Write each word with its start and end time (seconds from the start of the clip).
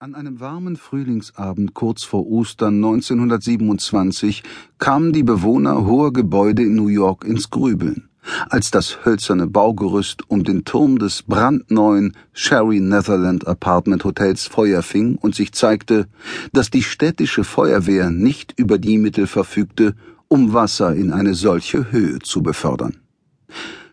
An 0.00 0.14
einem 0.14 0.38
warmen 0.38 0.76
Frühlingsabend 0.76 1.74
kurz 1.74 2.04
vor 2.04 2.24
Ostern 2.28 2.76
1927 2.76 4.44
kamen 4.78 5.12
die 5.12 5.24
Bewohner 5.24 5.86
hoher 5.86 6.12
Gebäude 6.12 6.62
in 6.62 6.76
New 6.76 6.86
York 6.86 7.24
ins 7.24 7.50
Grübeln, 7.50 8.08
als 8.48 8.70
das 8.70 9.04
hölzerne 9.04 9.48
Baugerüst 9.48 10.30
um 10.30 10.44
den 10.44 10.64
Turm 10.64 11.00
des 11.00 11.24
brandneuen 11.24 12.16
Sherry 12.32 12.78
Netherland 12.78 13.48
Apartment 13.48 14.04
Hotels 14.04 14.46
Feuer 14.46 14.82
fing 14.82 15.16
und 15.16 15.34
sich 15.34 15.50
zeigte, 15.50 16.06
dass 16.52 16.70
die 16.70 16.84
städtische 16.84 17.42
Feuerwehr 17.42 18.10
nicht 18.10 18.54
über 18.56 18.78
die 18.78 18.98
Mittel 18.98 19.26
verfügte, 19.26 19.96
um 20.28 20.52
Wasser 20.52 20.94
in 20.94 21.12
eine 21.12 21.34
solche 21.34 21.90
Höhe 21.90 22.20
zu 22.20 22.40
befördern. 22.40 22.98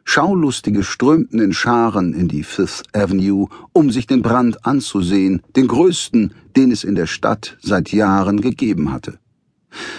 Schaulustige 0.08 0.84
strömten 0.84 1.40
in 1.40 1.52
Scharen 1.52 2.14
in 2.14 2.30
die 2.30 2.44
Fifth 2.44 2.96
Avenue, 2.96 3.50
um 3.74 3.92
sich 3.92 4.08
den 4.08 4.22
Brand 4.22 4.66
anzusehen, 4.66 5.42
den 5.58 5.68
größten, 5.68 6.34
den 6.56 6.72
es 6.72 6.86
in 6.86 6.96
der 6.96 7.08
Stadt 7.08 7.58
seit 7.62 7.92
Jahren 7.92 8.40
gegeben 8.40 8.94
hatte. 8.94 9.20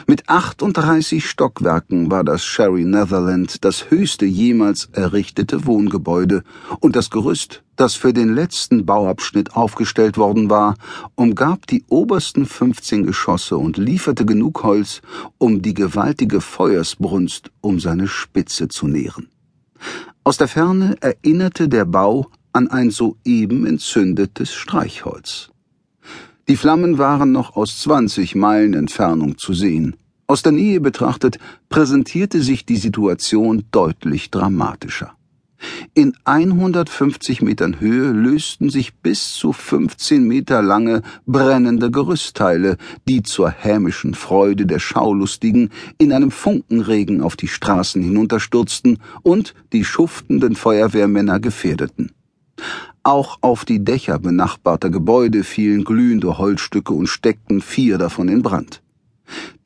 Mit 0.06 0.28
38 0.28 1.28
Stockwerken 1.28 2.10
war 2.10 2.24
das 2.24 2.44
Sherry 2.44 2.84
Netherland 2.84 3.64
das 3.64 3.90
höchste 3.90 4.24
jemals 4.24 4.88
errichtete 4.92 5.66
Wohngebäude, 5.66 6.44
und 6.80 6.96
das 6.96 7.10
Gerüst, 7.10 7.62
das 7.74 7.94
für 7.94 8.14
den 8.14 8.34
letzten 8.34 8.86
Bauabschnitt 8.86 9.54
aufgestellt 9.54 10.16
worden 10.16 10.48
war, 10.48 10.76
umgab 11.14 11.66
die 11.66 11.84
obersten 11.88 12.46
15 12.46 13.04
Geschosse 13.04 13.58
und 13.58 13.76
lieferte 13.76 14.24
genug 14.24 14.62
Holz, 14.62 15.02
um 15.36 15.60
die 15.60 15.74
gewaltige 15.74 16.40
Feuersbrunst 16.40 17.50
um 17.60 17.80
seine 17.80 18.08
Spitze 18.08 18.68
zu 18.68 18.86
nähren. 18.86 19.28
Aus 20.24 20.36
der 20.36 20.48
Ferne 20.48 20.96
erinnerte 21.00 21.68
der 21.68 21.84
Bau 21.84 22.30
an 22.52 22.68
ein 22.68 22.90
soeben 22.90 23.66
entzündetes 23.66 24.54
Streichholz. 24.54 25.50
Die 26.48 26.56
Flammen 26.56 26.98
waren 26.98 27.32
noch 27.32 27.56
aus 27.56 27.80
20 27.80 28.34
Meilen 28.34 28.74
Entfernung 28.74 29.36
zu 29.36 29.52
sehen. 29.52 29.96
Aus 30.28 30.42
der 30.42 30.52
Nähe 30.52 30.80
betrachtet 30.80 31.38
präsentierte 31.68 32.40
sich 32.40 32.64
die 32.64 32.76
Situation 32.76 33.64
deutlich 33.72 34.30
dramatischer. 34.30 35.15
In 35.94 36.14
150 36.24 37.42
Metern 37.42 37.80
Höhe 37.80 38.12
lösten 38.12 38.68
sich 38.68 38.94
bis 38.94 39.32
zu 39.32 39.52
15 39.52 40.26
Meter 40.26 40.62
lange 40.62 41.02
brennende 41.26 41.90
Gerüstteile, 41.90 42.76
die 43.08 43.22
zur 43.22 43.50
hämischen 43.50 44.14
Freude 44.14 44.66
der 44.66 44.78
Schaulustigen 44.78 45.70
in 45.98 46.12
einem 46.12 46.30
Funkenregen 46.30 47.22
auf 47.22 47.36
die 47.36 47.48
Straßen 47.48 48.02
hinunterstürzten 48.02 48.98
und 49.22 49.54
die 49.72 49.84
schuftenden 49.84 50.56
Feuerwehrmänner 50.56 51.40
gefährdeten. 51.40 52.12
Auch 53.02 53.38
auf 53.40 53.64
die 53.64 53.84
Dächer 53.84 54.18
benachbarter 54.18 54.90
Gebäude 54.90 55.44
fielen 55.44 55.84
glühende 55.84 56.38
Holzstücke 56.38 56.92
und 56.92 57.06
steckten 57.06 57.60
vier 57.60 57.98
davon 57.98 58.28
in 58.28 58.42
Brand. 58.42 58.82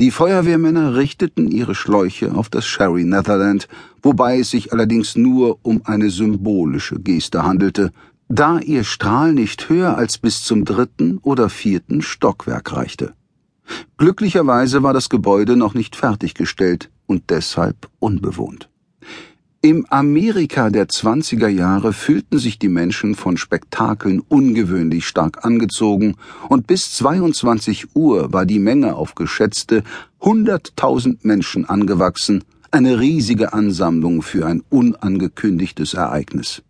Die 0.01 0.11
Feuerwehrmänner 0.11 0.95
richteten 0.95 1.51
ihre 1.51 1.75
Schläuche 1.75 2.35
auf 2.35 2.49
das 2.49 2.67
Sherry 2.67 3.05
Netherland, 3.05 3.69
wobei 4.03 4.39
es 4.39 4.51
sich 4.51 4.73
allerdings 4.73 5.17
nur 5.17 5.59
um 5.63 5.83
eine 5.85 6.11
symbolische 6.11 6.99
Geste 6.99 7.43
handelte, 7.43 7.93
da 8.29 8.59
ihr 8.61 8.85
Strahl 8.85 9.33
nicht 9.35 9.69
höher 9.69 9.99
als 9.99 10.17
bis 10.17 10.43
zum 10.43 10.65
dritten 10.65 11.19
oder 11.19 11.51
vierten 11.51 12.01
Stockwerk 12.01 12.73
reichte. 12.73 13.13
Glücklicherweise 13.99 14.83
war 14.83 14.95
das 14.95 15.11
Gebäude 15.11 15.57
noch 15.57 15.75
nicht 15.75 15.97
fertiggestellt 15.97 16.91
und 17.07 17.29
deshalb 17.29 17.91
unbewohnt. 17.99 18.70
Im 19.63 19.85
Amerika 19.91 20.71
der 20.71 20.89
20er 20.89 21.49
Jahre 21.49 21.93
fühlten 21.93 22.39
sich 22.39 22.59
die 22.59 22.71
Menschen 22.71 23.15
von 23.15 23.37
Spektakeln 23.37 24.23
ungewöhnlich 24.27 25.07
stark 25.07 25.45
angezogen, 25.45 26.15
und 26.49 26.67
bis 26.67 26.93
22 26.93 27.95
Uhr 27.95 28.33
war 28.33 28.47
die 28.47 28.59
Menge 28.59 28.97
auf 28.97 29.15
geschätzte 29.15 29.85
100.000 30.23 31.19
Menschen 31.25 31.67
angewachsen, 31.67 32.43
eine 32.71 33.01
riesige 33.01 33.53
Ansammlung 33.53 34.23
für 34.23 34.47
ein 34.47 34.63
unangekündigtes 34.71 35.93
Ereignis. 35.93 36.63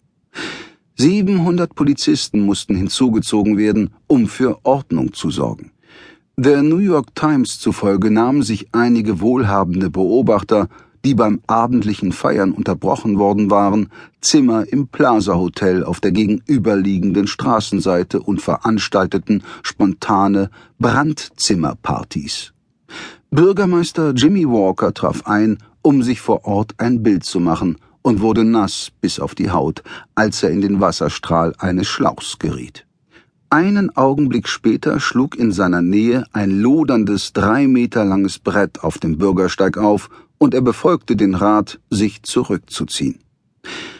700 0.97 1.73
Polizisten 1.77 2.41
mussten 2.41 2.75
hinzugezogen 2.75 3.57
werden, 3.57 3.91
um 4.09 4.27
für 4.27 4.59
Ordnung 4.65 5.13
zu 5.13 5.31
sorgen. 5.31 5.71
Der 6.37 6.65
New 6.65 6.79
York 6.79 7.15
Times 7.15 7.61
zufolge 7.61 8.11
nahmen 8.11 8.43
sich 8.43 8.67
einige 8.73 9.21
wohlhabende 9.21 9.91
Beobachter 9.91 10.69
die 11.05 11.15
beim 11.15 11.41
abendlichen 11.47 12.13
Feiern 12.13 12.53
unterbrochen 12.53 13.19
worden 13.19 13.51
waren, 13.51 13.89
Zimmer 14.21 14.71
im 14.71 14.89
Plaza 14.89 15.35
Hotel 15.35 15.85
auf 15.85 16.01
der 16.01 16.13
gegenüberliegenden 16.13 17.27
Straßenseite 17.27 18.21
und 18.21 18.43
veranstalteten 18.43 19.43
spontane 19.63 20.51
Brandzimmerpartys. 20.79 22.53
Bürgermeister 23.31 24.13
Jimmy 24.13 24.47
Walker 24.47 24.93
traf 24.93 25.27
ein, 25.27 25.59
um 25.83 26.03
sich 26.03 26.21
vor 26.21 26.45
Ort 26.45 26.75
ein 26.79 27.03
Bild 27.03 27.25
zu 27.25 27.41
machen, 27.41 27.79
und 28.03 28.21
wurde 28.21 28.45
nass 28.45 28.91
bis 29.01 29.21
auf 29.21 29.35
die 29.35 29.51
Haut, 29.51 29.83
als 30.15 30.43
er 30.43 30.51
in 30.51 30.61
den 30.61 30.81
Wasserstrahl 30.81 31.55
eines 31.59 31.87
Schlauchs 31.87 32.39
geriet. 32.39 32.87
Einen 33.51 33.95
Augenblick 33.97 34.49
später 34.49 35.01
schlug 35.01 35.37
in 35.37 35.53
seiner 35.53 35.83
Nähe 35.83 36.25
ein 36.33 36.61
loderndes, 36.61 37.33
drei 37.33 37.67
Meter 37.67 38.05
langes 38.05 38.39
Brett 38.39 38.83
auf 38.85 38.99
dem 38.99 39.19
Bürgersteig 39.19 39.77
auf 39.77 40.09
und 40.41 40.55
er 40.55 40.63
befolgte 40.63 41.15
den 41.15 41.35
Rat, 41.35 41.79
sich 41.91 42.23
zurückzuziehen. 42.23 43.21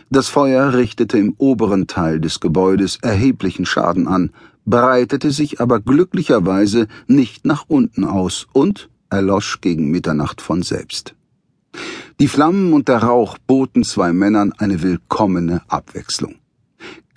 Das 0.09 0.29
Feuer 0.29 0.73
richtete 0.73 1.19
im 1.19 1.35
oberen 1.39 1.87
Teil 1.87 2.19
des 2.19 2.41
Gebäudes 2.41 2.99
erheblichen 3.03 3.67
Schaden 3.67 4.09
an, 4.09 4.33
breitete 4.65 5.31
sich 5.31 5.61
aber 5.61 5.79
glücklicherweise 5.81 6.89
nicht 7.07 7.45
nach 7.45 7.67
unten 7.69 8.05
aus 8.05 8.49
und 8.53 8.89
erlosch 9.11 9.61
gegen 9.61 9.91
Mitternacht 9.91 10.41
von 10.41 10.63
selbst. 10.63 11.15
Die 12.19 12.29
Flammen 12.29 12.73
und 12.73 12.89
der 12.89 13.05
Rauch 13.05 13.39
boten 13.47 13.85
zwei 13.85 14.13
Männern 14.13 14.53
eine 14.59 14.83
willkommene 14.83 15.63
Abwechslung. 15.69 16.40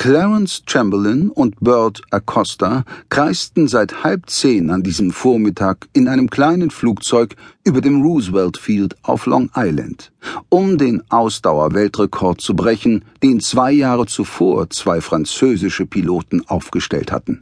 Clarence 0.03 0.63
Chamberlain 0.65 1.29
und 1.29 1.61
Bert 1.61 2.01
Acosta 2.11 2.83
kreisten 3.07 3.69
seit 3.69 4.03
halb 4.03 4.29
zehn 4.29 4.69
an 4.69 4.83
diesem 4.83 5.11
Vormittag 5.11 5.87
in 5.93 6.09
einem 6.09 6.29
kleinen 6.29 6.71
Flugzeug 6.71 7.37
über 7.63 7.79
dem 7.79 8.01
Roosevelt 8.01 8.57
Field 8.57 8.97
auf 9.03 9.27
Long 9.27 9.49
Island, 9.55 10.11
um 10.49 10.77
den 10.77 11.01
Ausdauerweltrekord 11.09 12.41
zu 12.41 12.53
brechen, 12.53 13.05
den 13.23 13.39
zwei 13.39 13.71
Jahre 13.71 14.05
zuvor 14.05 14.69
zwei 14.71 14.99
französische 14.99 15.85
Piloten 15.85 16.45
aufgestellt 16.49 17.13
hatten. 17.13 17.39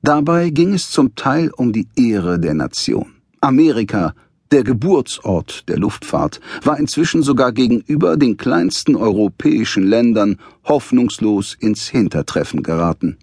Dabei 0.00 0.50
ging 0.50 0.74
es 0.74 0.92
zum 0.92 1.16
Teil 1.16 1.50
um 1.56 1.72
die 1.72 1.88
Ehre 1.96 2.38
der 2.38 2.54
Nation. 2.54 3.14
Amerika 3.40 4.14
der 4.54 4.62
Geburtsort 4.62 5.68
der 5.68 5.78
Luftfahrt 5.78 6.40
war 6.62 6.78
inzwischen 6.78 7.24
sogar 7.24 7.50
gegenüber 7.50 8.16
den 8.16 8.36
kleinsten 8.36 8.94
europäischen 8.94 9.82
Ländern 9.82 10.38
hoffnungslos 10.62 11.56
ins 11.58 11.88
Hintertreffen 11.88 12.62
geraten. 12.62 13.16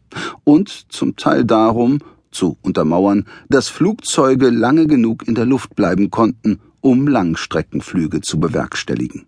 Und 0.43 0.67
zum 0.89 1.15
Teil 1.15 1.45
darum, 1.45 1.99
zu 2.31 2.57
untermauern, 2.61 3.27
dass 3.47 3.69
Flugzeuge 3.69 4.49
lange 4.49 4.87
genug 4.87 5.25
in 5.25 5.35
der 5.35 5.45
Luft 5.45 5.73
bleiben 5.73 6.11
konnten, 6.11 6.59
um 6.81 7.07
Langstreckenflüge 7.07 8.19
zu 8.19 8.37
bewerkstelligen. 8.37 9.25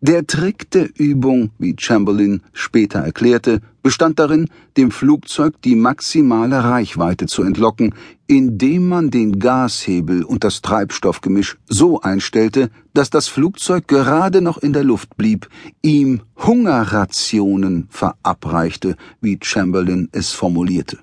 Der 0.00 0.24
Trick 0.28 0.70
der 0.70 0.88
Übung, 0.96 1.50
wie 1.58 1.74
Chamberlain 1.76 2.40
später 2.52 3.00
erklärte, 3.00 3.60
bestand 3.82 4.20
darin, 4.20 4.48
dem 4.76 4.92
Flugzeug 4.92 5.60
die 5.62 5.74
maximale 5.74 6.62
Reichweite 6.62 7.26
zu 7.26 7.42
entlocken, 7.42 7.92
indem 8.28 8.88
man 8.88 9.10
den 9.10 9.40
Gashebel 9.40 10.22
und 10.22 10.44
das 10.44 10.62
Treibstoffgemisch 10.62 11.58
so 11.66 12.00
einstellte, 12.00 12.70
dass 12.94 13.10
das 13.10 13.26
Flugzeug 13.26 13.88
gerade 13.88 14.40
noch 14.40 14.58
in 14.58 14.72
der 14.72 14.84
Luft 14.84 15.16
blieb, 15.16 15.48
ihm 15.82 16.20
Hungerrationen 16.36 17.88
verabreichte, 17.90 18.94
wie 19.20 19.40
Chamberlain 19.42 20.08
es 20.12 20.30
formulierte. 20.30 20.98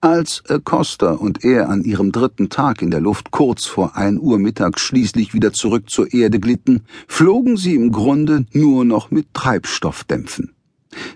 Als 0.00 0.44
Acosta 0.48 1.10
und 1.10 1.42
er 1.42 1.68
an 1.68 1.82
ihrem 1.82 2.12
dritten 2.12 2.50
Tag 2.50 2.82
in 2.82 2.92
der 2.92 3.00
Luft 3.00 3.32
kurz 3.32 3.66
vor 3.66 3.96
ein 3.96 4.20
Uhr 4.20 4.38
mittags 4.38 4.80
schließlich 4.82 5.34
wieder 5.34 5.52
zurück 5.52 5.90
zur 5.90 6.14
Erde 6.14 6.38
glitten, 6.38 6.84
flogen 7.08 7.56
sie 7.56 7.74
im 7.74 7.90
Grunde 7.90 8.46
nur 8.52 8.84
noch 8.84 9.10
mit 9.10 9.34
Treibstoffdämpfen. 9.34 10.52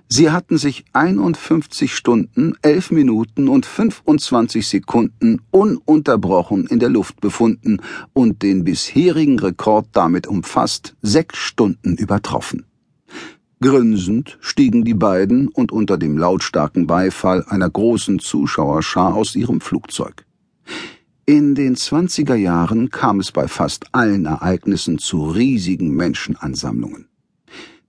Sie 0.09 0.33
hatten 0.33 0.59
sich 0.59 0.85
51 0.95 1.95
Stunden, 1.95 2.55
11 2.63 2.91
Minuten 2.91 3.47
und 3.49 3.67
25 3.67 4.67
Sekunden 4.67 5.41
ununterbrochen 5.53 6.67
in 6.67 6.81
der 6.81 6.89
Luft 6.89 7.21
befunden 7.21 7.79
und 8.13 8.43
den 8.43 8.65
bisherigen 8.65 9.39
Rekord 9.39 9.87
damit 9.93 10.27
um 10.27 10.43
fast 10.43 10.97
sechs 11.03 11.39
Stunden 11.39 11.97
übertroffen. 11.97 12.67
Grinsend 13.63 14.39
stiegen 14.41 14.85
die 14.85 14.93
beiden 14.93 15.47
und 15.47 15.71
unter 15.71 15.97
dem 15.97 16.19
lautstarken 16.19 16.89
Beifall 16.89 17.45
einer 17.45 17.71
großen 17.71 18.19
Zuschauerschar 18.19 19.15
aus 19.15 19.37
ihrem 19.37 19.61
Flugzeug. 19.61 20.27
In 21.27 21.55
den 21.55 21.77
zwanziger 21.77 22.35
Jahren 22.35 22.91
kam 22.91 23.21
es 23.21 23.31
bei 23.31 23.47
fast 23.47 23.95
allen 23.95 24.27
Ereignissen 24.27 24.99
zu 24.99 25.31
riesigen 25.31 25.95
Menschenansammlungen. 25.95 27.07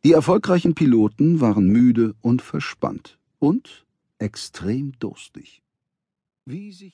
Die 0.03 0.11
erfolgreichen 0.11 0.75
Piloten 0.75 1.41
waren 1.41 1.67
müde 1.67 2.13
und 2.21 2.43
verspannt 2.43 3.17
und 3.39 3.85
extrem 4.19 4.93
durstig. 4.99 5.63
Wie 6.45 6.71
sich 6.71 6.91